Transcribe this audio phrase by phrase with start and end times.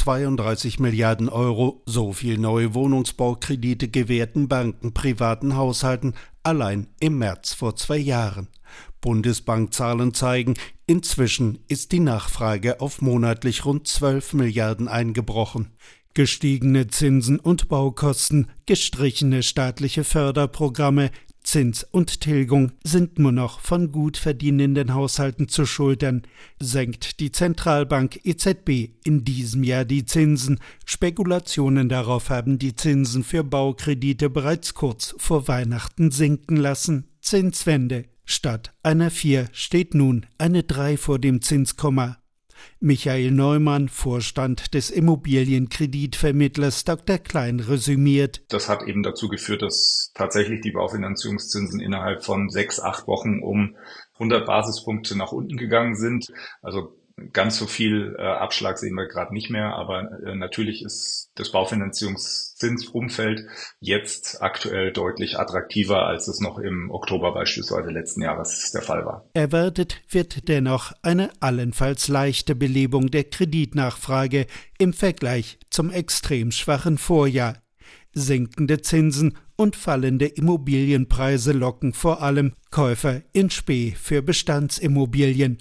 [0.00, 1.82] 32 Milliarden Euro.
[1.84, 8.48] So viel neue Wohnungsbaukredite gewährten Banken privaten Haushalten allein im März vor zwei Jahren.
[9.02, 10.54] Bundesbankzahlen zeigen,
[10.86, 15.68] inzwischen ist die Nachfrage auf monatlich rund 12 Milliarden eingebrochen.
[16.14, 21.10] Gestiegene Zinsen und Baukosten, gestrichene staatliche Förderprogramme,
[21.42, 26.22] Zins und Tilgung sind nur noch von gut verdienenden Haushalten zu schultern.
[26.60, 30.60] Senkt die Zentralbank EZB in diesem Jahr die Zinsen.
[30.84, 37.08] Spekulationen darauf haben die Zinsen für Baukredite bereits kurz vor Weihnachten sinken lassen.
[37.20, 38.04] Zinswende.
[38.24, 42.19] Statt einer 4 steht nun eine 3 vor dem Zinskomma.
[42.80, 47.18] Michael Neumann, Vorstand des Immobilienkreditvermittlers Dr.
[47.18, 48.42] Klein, resümiert.
[48.48, 53.76] Das hat eben dazu geführt, dass tatsächlich die Baufinanzierungszinsen innerhalb von sechs, acht Wochen um
[54.14, 56.32] 100 Basispunkte nach unten gegangen sind.
[56.62, 56.94] Also
[57.32, 61.52] Ganz so viel äh, Abschlag sehen wir gerade nicht mehr, aber äh, natürlich ist das
[61.52, 63.46] Baufinanzierungszinsumfeld
[63.78, 69.28] jetzt aktuell deutlich attraktiver, als es noch im Oktober beispielsweise letzten Jahres der Fall war.
[69.34, 74.46] Erwartet wird dennoch eine allenfalls leichte Belebung der Kreditnachfrage
[74.78, 77.58] im Vergleich zum extrem schwachen Vorjahr.
[78.12, 85.58] Sinkende Zinsen und fallende Immobilienpreise locken vor allem Käufer in Spee für Bestandsimmobilien.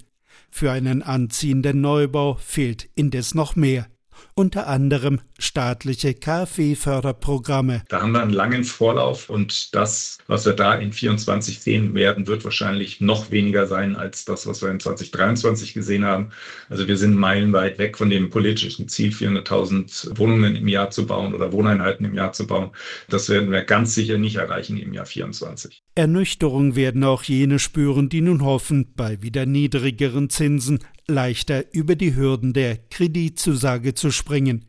[0.49, 3.87] Für einen anziehenden Neubau fehlt indes noch mehr.
[4.33, 7.83] Unter anderem staatliche KfW-Förderprogramme.
[7.89, 12.27] Da haben wir einen langen Vorlauf und das, was wir da in 2024 sehen werden,
[12.27, 16.29] wird wahrscheinlich noch weniger sein als das, was wir in 2023 gesehen haben.
[16.69, 21.33] Also wir sind meilenweit weg von dem politischen Ziel, 400.000 Wohnungen im Jahr zu bauen
[21.33, 22.71] oder Wohneinheiten im Jahr zu bauen.
[23.09, 25.81] Das werden wir ganz sicher nicht erreichen im Jahr 2024.
[25.95, 32.15] Ernüchterung werden auch jene spüren, die nun hoffen, bei wieder niedrigeren Zinsen leichter über die
[32.15, 34.68] Hürden der Kreditzusage zu springen.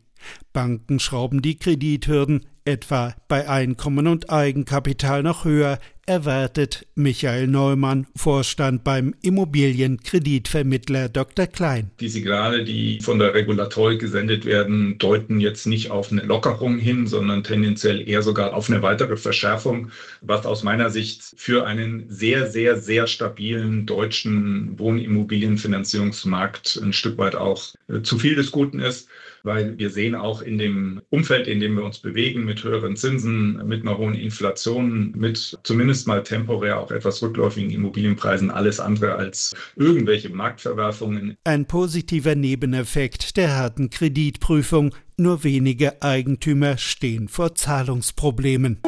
[0.53, 8.83] Banken schrauben die Kredithürden etwa bei Einkommen und Eigenkapital noch höher, erwartet Michael Neumann, Vorstand
[8.83, 11.47] beim Immobilienkreditvermittler Dr.
[11.47, 11.91] Klein.
[11.99, 17.07] Die Signale, die von der Regulatorik gesendet werden, deuten jetzt nicht auf eine Lockerung hin,
[17.07, 19.91] sondern tendenziell eher sogar auf eine weitere Verschärfung,
[20.21, 27.35] was aus meiner Sicht für einen sehr, sehr, sehr stabilen deutschen Wohnimmobilienfinanzierungsmarkt ein Stück weit
[27.35, 29.07] auch äh, zu viel des Guten ist
[29.43, 33.65] weil wir sehen auch in dem Umfeld, in dem wir uns bewegen, mit höheren Zinsen,
[33.67, 35.57] mit einer hohen Inflation, mit
[35.91, 41.35] zumindest mal temporär auch etwas rückläufigen Immobilienpreisen alles andere als irgendwelche Marktverwerfungen.
[41.43, 44.93] Ein positiver Nebeneffekt der harten Kreditprüfung.
[45.17, 48.79] Nur wenige Eigentümer stehen vor Zahlungsproblemen.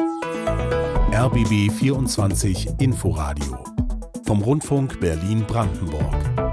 [1.12, 3.62] RBB 24 Inforadio
[4.24, 6.43] vom Rundfunk Berlin-Brandenburg.